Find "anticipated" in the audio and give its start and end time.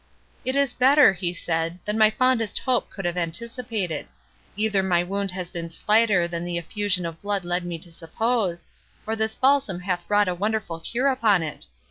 3.17-4.07